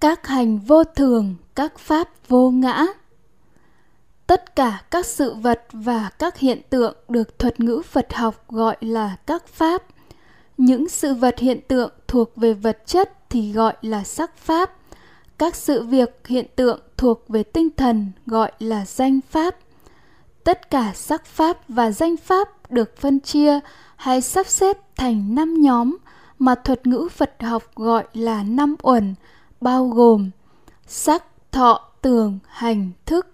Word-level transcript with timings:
các 0.00 0.26
hành 0.26 0.58
vô 0.58 0.84
thường, 0.84 1.34
các 1.54 1.78
pháp 1.78 2.08
vô 2.28 2.50
ngã. 2.50 2.86
Tất 4.26 4.56
cả 4.56 4.82
các 4.90 5.06
sự 5.06 5.34
vật 5.34 5.62
và 5.72 6.10
các 6.18 6.38
hiện 6.38 6.60
tượng 6.70 6.96
được 7.08 7.38
thuật 7.38 7.60
ngữ 7.60 7.82
phật 7.90 8.12
học 8.14 8.44
gọi 8.48 8.76
là 8.80 9.16
các 9.26 9.46
pháp. 9.46 9.82
Những 10.56 10.88
sự 10.88 11.14
vật 11.14 11.38
hiện 11.38 11.60
tượng 11.68 11.90
thuộc 12.08 12.36
về 12.36 12.54
vật 12.54 12.78
chất 12.86 13.12
thì 13.30 13.52
gọi 13.52 13.74
là 13.82 14.04
sắc 14.04 14.36
pháp. 14.36 14.76
Các 15.38 15.56
sự 15.56 15.82
việc 15.82 16.26
hiện 16.26 16.46
tượng 16.56 16.80
thuộc 16.96 17.28
về 17.28 17.42
tinh 17.42 17.68
thần 17.76 18.12
gọi 18.26 18.52
là 18.58 18.84
danh 18.86 19.20
pháp. 19.30 19.56
Tất 20.44 20.70
cả 20.70 20.92
sắc 20.94 21.26
pháp 21.26 21.68
và 21.68 21.90
danh 21.90 22.16
pháp 22.16 22.72
được 22.72 22.96
phân 22.96 23.20
chia 23.20 23.60
hay 23.96 24.20
sắp 24.20 24.46
xếp 24.46 24.78
thành 24.96 25.34
năm 25.34 25.54
nhóm 25.60 25.96
mà 26.38 26.54
thuật 26.54 26.86
ngữ 26.86 27.08
phật 27.16 27.42
học 27.42 27.62
gọi 27.74 28.04
là 28.12 28.42
năm 28.42 28.76
uẩn 28.82 29.14
bao 29.60 29.88
gồm 29.88 30.30
sắc, 30.86 31.24
thọ, 31.52 31.88
tường, 32.02 32.38
hành, 32.46 32.90
thức. 33.06 33.26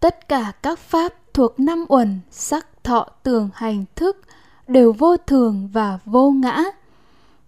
Tất 0.00 0.28
cả 0.28 0.52
các 0.62 0.78
pháp 0.78 1.14
thuộc 1.34 1.60
năm 1.60 1.84
uẩn, 1.88 2.20
sắc, 2.30 2.84
thọ, 2.84 3.06
tường, 3.22 3.50
hành, 3.54 3.84
thức 3.94 4.20
đều 4.68 4.92
vô 4.92 5.16
thường 5.16 5.68
và 5.72 5.98
vô 6.04 6.30
ngã. 6.30 6.64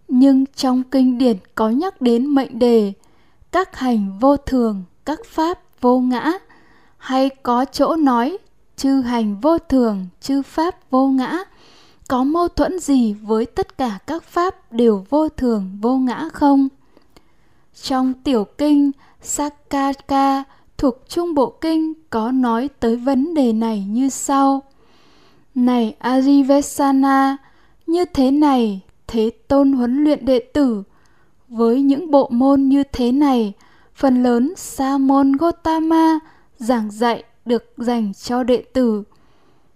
Nhưng 0.09 0.45
trong 0.47 0.83
kinh 0.83 1.19
điển 1.19 1.37
có 1.55 1.71
nhắc 1.71 2.01
đến 2.01 2.27
mệnh 2.27 2.59
đề 2.59 2.93
các 3.53 3.77
hành 3.77 4.19
vô 4.19 4.37
thường, 4.37 4.85
các 5.05 5.21
pháp 5.27 5.59
vô 5.81 5.99
ngã, 6.01 6.33
hay 6.97 7.31
có 7.43 7.65
chỗ 7.65 7.97
nói 7.97 8.39
chư 8.77 9.01
hành 9.01 9.41
vô 9.41 9.59
thường, 9.59 10.07
chư 10.21 10.43
pháp 10.43 10.91
vô 10.91 11.09
ngã, 11.09 11.45
có 12.09 12.25
mâu 12.25 12.49
thuẫn 12.49 12.79
gì 12.79 13.13
với 13.13 13.47
tất 13.47 13.79
cả 13.79 13.99
các 14.07 14.23
pháp 14.23 14.73
đều 14.73 15.05
vô 15.11 15.29
thường, 15.29 15.79
vô 15.81 15.97
ngã 15.97 16.29
không? 16.33 16.69
Trong 17.83 18.15
tiểu 18.15 18.45
kinh 18.59 18.91
sakaka 19.23 20.45
thuộc 20.79 20.95
trung 21.09 21.35
bộ 21.35 21.59
kinh 21.61 21.93
có 22.11 22.31
nói 22.31 22.69
tới 22.81 22.97
vấn 22.97 23.35
đề 23.35 23.53
này 23.53 23.85
như 23.89 24.09
sau. 24.09 24.63
Này 25.55 25.95
arivesana, 25.99 27.37
như 27.87 28.05
thế 28.05 28.31
này, 28.31 28.81
thế 29.07 29.31
tôn 29.49 29.73
huấn 29.73 30.05
luyện 30.05 30.25
đệ 30.25 30.39
tử 30.39 30.83
với 31.49 31.83
những 31.83 32.11
bộ 32.11 32.29
môn 32.33 32.63
như 32.63 32.83
thế 32.93 33.13
này, 33.13 33.53
phần 33.95 34.23
lớn 34.23 34.53
sa 34.57 34.99
môn 34.99 35.33
gotama 35.33 36.19
giảng 36.59 36.91
dạy 36.91 37.25
được 37.45 37.73
dành 37.77 38.13
cho 38.15 38.43
đệ 38.43 38.65
tử. 38.73 39.03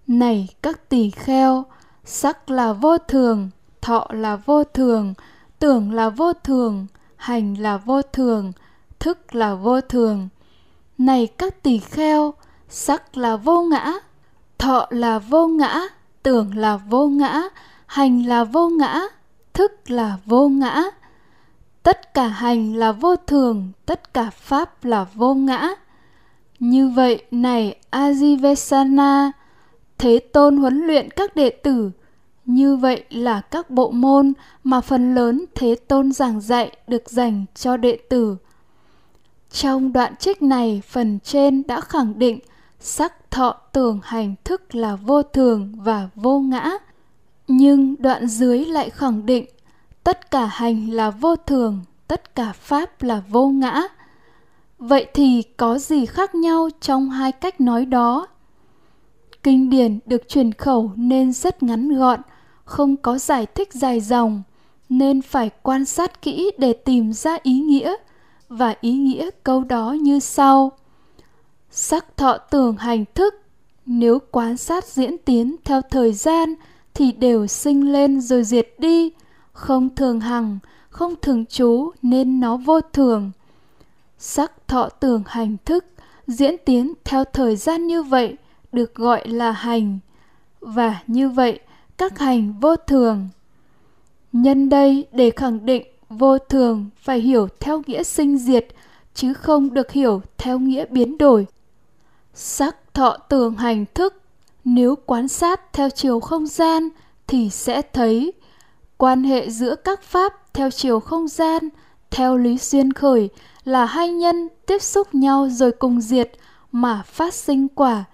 Này 0.07 0.49
các 0.63 0.89
tỳ 0.89 1.11
kheo, 1.11 1.65
sắc 2.05 2.51
là 2.51 2.73
vô 2.73 2.99
thường, 2.99 3.51
thọ 3.81 4.07
là 4.11 4.37
vô 4.37 4.65
thường, 4.65 5.15
tưởng 5.59 5.93
là 5.93 6.09
vô 6.09 6.33
thường 6.33 6.87
hành 7.23 7.55
là 7.55 7.77
vô 7.77 8.03
thường, 8.03 8.53
thức 8.99 9.35
là 9.35 9.55
vô 9.55 9.81
thường. 9.81 10.29
Này 10.99 11.27
các 11.27 11.63
tỳ 11.63 11.79
kheo, 11.79 12.35
sắc 12.69 13.17
là 13.17 13.37
vô 13.37 13.63
ngã, 13.63 13.93
thọ 14.59 14.87
là 14.91 15.19
vô 15.19 15.47
ngã, 15.47 15.81
tưởng 16.23 16.57
là 16.57 16.77
vô 16.77 17.07
ngã, 17.07 17.43
hành 17.87 18.27
là 18.27 18.45
vô 18.45 18.69
ngã, 18.69 19.01
thức 19.53 19.91
là 19.91 20.17
vô 20.27 20.49
ngã. 20.49 20.83
Tất 21.83 22.15
cả 22.15 22.29
hành 22.29 22.75
là 22.75 22.93
vô 22.93 23.17
thường, 23.17 23.73
tất 23.87 24.15
cả 24.15 24.31
pháp 24.31 24.85
là 24.85 25.07
vô 25.15 25.35
ngã. 25.35 25.69
Như 26.59 26.89
vậy 26.89 27.23
này 27.31 27.77
ajivesana, 27.91 29.31
thế 29.99 30.19
tôn 30.19 30.57
huấn 30.57 30.87
luyện 30.87 31.11
các 31.11 31.37
đệ 31.37 31.51
tử 31.51 31.91
như 32.45 32.77
vậy 32.77 33.05
là 33.11 33.41
các 33.41 33.71
bộ 33.71 33.91
môn 33.91 34.33
mà 34.65 34.81
phần 34.81 35.15
lớn 35.15 35.45
thế 35.55 35.75
tôn 35.89 36.13
giảng 36.13 36.41
dạy 36.41 36.77
được 36.87 37.11
dành 37.11 37.45
cho 37.55 37.77
đệ 37.77 37.99
tử. 38.11 38.37
Trong 39.51 39.93
đoạn 39.93 40.17
trích 40.17 40.43
này, 40.43 40.83
phần 40.89 41.19
trên 41.25 41.63
đã 41.67 41.81
khẳng 41.81 42.19
định 42.19 42.39
sắc 42.81 43.31
thọ 43.31 43.53
tưởng 43.73 44.01
hành 44.03 44.35
thức 44.45 44.75
là 44.75 44.97
vô 44.97 45.23
thường 45.23 45.73
và 45.77 46.09
vô 46.15 46.39
ngã. 46.39 46.71
Nhưng 47.49 47.95
đoạn 47.99 48.27
dưới 48.27 48.65
lại 48.65 48.91
khẳng 48.91 49.27
định 49.27 49.47
tất 50.05 50.31
cả 50.31 50.47
hành 50.47 50.91
là 50.91 51.11
vô 51.11 51.37
thường, 51.37 51.81
tất 52.09 52.35
cả 52.35 52.53
pháp 52.53 53.03
là 53.03 53.23
vô 53.29 53.49
ngã. 53.49 53.83
Vậy 54.79 55.07
thì 55.15 55.43
có 55.57 55.79
gì 55.79 56.07
khác 56.07 56.35
nhau 56.35 56.69
trong 56.81 57.11
hai 57.11 57.33
cách 57.33 57.61
nói 57.61 57.87
đó? 57.87 58.27
Kinh 59.43 59.71
điển 59.71 59.99
được 60.07 60.29
truyền 60.29 60.53
khẩu 60.53 60.93
nên 60.97 61.33
rất 61.33 61.63
ngắn 61.63 61.89
gọn 61.99 62.21
không 62.73 62.97
có 62.97 63.19
giải 63.19 63.47
thích 63.47 63.73
dài 63.73 64.01
dòng, 64.01 64.43
nên 64.89 65.23
phải 65.23 65.51
quan 65.63 65.85
sát 65.85 66.23
kỹ 66.23 66.51
để 66.59 66.73
tìm 66.73 67.13
ra 67.13 67.39
ý 67.43 67.61
nghĩa 67.61 67.95
và 68.49 68.75
ý 68.81 68.93
nghĩa 68.93 69.31
câu 69.43 69.65
đó 69.65 69.93
như 70.01 70.21
sau. 70.21 70.73
Sắc 71.71 72.17
thọ 72.17 72.39
tưởng 72.39 72.77
hành 72.77 73.05
thức, 73.15 73.35
nếu 73.87 74.19
quan 74.31 74.57
sát 74.57 74.85
diễn 74.85 75.19
tiến 75.19 75.57
theo 75.65 75.81
thời 75.91 76.13
gian 76.13 76.55
thì 76.95 77.13
đều 77.13 77.47
sinh 77.47 77.93
lên 77.93 78.21
rồi 78.21 78.45
diệt 78.45 78.69
đi, 78.79 79.13
không 79.53 79.95
thường 79.95 80.21
hằng, 80.21 80.59
không 80.89 81.15
thường 81.23 81.47
trú 81.47 81.91
nên 82.03 82.41
nó 82.41 82.57
vô 82.57 82.81
thường. 82.81 83.31
Sắc 84.19 84.69
thọ 84.69 84.89
tưởng 84.89 85.23
hành 85.27 85.57
thức 85.65 85.85
diễn 86.27 86.57
tiến 86.65 86.93
theo 87.05 87.25
thời 87.25 87.57
gian 87.57 87.87
như 87.87 88.03
vậy 88.03 88.37
được 88.73 88.95
gọi 88.95 89.29
là 89.29 89.51
hành, 89.53 89.99
và 90.61 90.99
như 91.07 91.29
vậy 91.29 91.61
các 91.99 92.19
hành 92.19 92.53
vô 92.61 92.77
thường. 92.77 93.29
Nhân 94.33 94.69
đây 94.69 95.07
để 95.13 95.31
khẳng 95.31 95.67
định 95.67 95.83
vô 96.09 96.39
thường 96.39 96.91
phải 96.97 97.21
hiểu 97.21 97.49
theo 97.61 97.83
nghĩa 97.87 98.03
sinh 98.03 98.39
diệt, 98.39 98.67
chứ 99.15 99.35
không 99.35 99.75
được 99.75 99.93
hiểu 99.93 100.23
theo 100.39 100.59
nghĩa 100.59 100.85
biến 100.87 101.19
đổi. 101.19 101.47
Sắc 102.35 102.95
thọ 102.95 103.17
tưởng 103.29 103.57
hành 103.57 103.85
thức, 103.95 104.23
nếu 104.65 104.97
quan 105.07 105.29
sát 105.29 105.73
theo 105.73 105.91
chiều 105.91 106.21
không 106.21 106.47
gian 106.47 106.89
thì 107.27 107.51
sẽ 107.51 107.83
thấy 107.83 108.33
quan 108.97 109.25
hệ 109.25 109.51
giữa 109.51 109.75
các 109.77 110.03
pháp 110.03 110.55
theo 110.55 110.71
chiều 110.71 111.01
không 111.01 111.29
gian, 111.29 111.69
theo 112.11 112.37
lý 112.37 112.59
duyên 112.59 112.93
khởi 112.93 113.29
là 113.65 113.85
hai 113.85 114.11
nhân 114.11 114.49
tiếp 114.67 114.83
xúc 114.83 115.15
nhau 115.15 115.49
rồi 115.51 115.73
cùng 115.73 116.01
diệt 116.01 116.33
mà 116.73 117.03
phát 117.07 117.35
sinh 117.35 117.69
quả, 117.69 118.05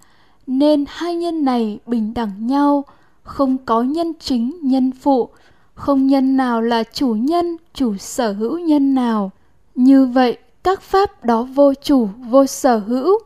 nên 0.47 0.85
hai 0.87 1.15
nhân 1.15 1.45
này 1.45 1.79
bình 1.85 2.13
đẳng 2.13 2.47
nhau 2.47 2.85
không 3.29 3.57
có 3.57 3.81
nhân 3.81 4.13
chính, 4.19 4.59
nhân 4.61 4.91
phụ, 5.01 5.29
không 5.73 6.07
nhân 6.07 6.37
nào 6.37 6.61
là 6.61 6.83
chủ 6.83 7.13
nhân, 7.13 7.57
chủ 7.73 7.97
sở 7.97 8.33
hữu 8.33 8.59
nhân 8.59 8.93
nào. 8.93 9.31
Như 9.75 10.05
vậy, 10.05 10.37
các 10.63 10.81
pháp 10.81 11.25
đó 11.25 11.43
vô 11.43 11.73
chủ, 11.73 12.09
vô 12.29 12.45
sở 12.45 12.77
hữu. 12.77 13.19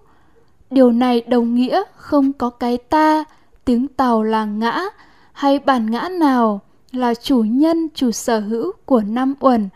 Điều 0.69 0.91
này 0.91 1.21
đồng 1.21 1.55
nghĩa 1.55 1.83
không 1.95 2.33
có 2.33 2.49
cái 2.49 2.77
ta, 2.77 3.23
tiếng 3.65 3.87
tàu 3.87 4.23
là 4.23 4.45
ngã, 4.45 4.83
hay 5.33 5.59
bản 5.59 5.91
ngã 5.91 6.09
nào 6.09 6.61
là 6.91 7.13
chủ 7.13 7.43
nhân, 7.43 7.87
chủ 7.95 8.11
sở 8.11 8.39
hữu 8.39 8.71
của 8.85 9.01
năm 9.01 9.33
uẩn, 9.39 9.69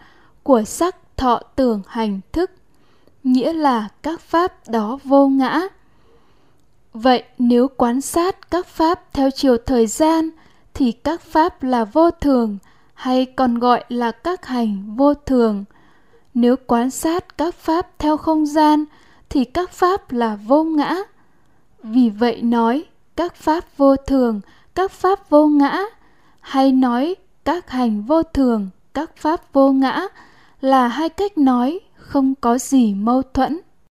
của 0.43 0.63
sắc, 0.63 1.17
thọ, 1.17 1.39
tưởng, 1.55 1.81
hành, 1.87 2.19
thức. 2.31 2.51
Nghĩa 3.23 3.53
là 3.53 3.87
các 4.03 4.21
pháp 4.21 4.69
đó 4.69 4.99
vô 5.03 5.27
ngã 5.27 5.61
vậy 6.97 7.23
nếu 7.37 7.67
quan 7.77 8.01
sát 8.01 8.51
các 8.51 8.67
pháp 8.67 9.13
theo 9.13 9.31
chiều 9.31 9.57
thời 9.57 9.87
gian, 9.87 10.29
thì 10.73 10.91
các 10.91 11.21
pháp 11.21 11.63
là 11.63 11.85
vô 11.85 12.11
thường, 12.11 12.57
hay 12.93 13.25
còn 13.25 13.59
gọi 13.59 13.83
là 13.89 14.11
các 14.11 14.45
hành 14.45 14.95
vô 14.95 15.13
thường? 15.13 15.65
Nếu 16.33 16.55
quan 16.67 16.89
sát 16.89 17.37
các 17.37 17.55
pháp 17.55 17.99
theo 17.99 18.17
không 18.17 18.45
gian, 18.45 18.85
thì 19.29 19.43
các 19.45 19.71
pháp 19.71 20.11
là 20.11 20.35
vô 20.35 20.63
ngã. 20.63 20.95
Vì 21.83 22.09
vậy 22.09 22.41
nói, 22.41 22.85
các 23.15 23.35
pháp 23.35 23.77
vô 23.77 23.95
thường, 23.95 24.41
các 24.75 24.91
pháp 24.91 25.29
vô 25.29 25.47
ngã, 25.47 25.81
hay 26.39 26.71
nói, 26.71 27.15
các 27.45 27.69
hành 27.69 28.01
vô 28.01 28.23
thường, 28.23 28.69
các 28.93 29.17
pháp 29.17 29.53
vô 29.53 29.71
ngã, 29.71 30.07
là 30.61 30.87
hai 30.87 31.09
cách 31.09 31.37
nói, 31.37 31.79
không 31.95 32.35
có 32.35 32.57
gì 32.57 32.93
mâu 32.93 33.21
thuẫn. 33.21 33.59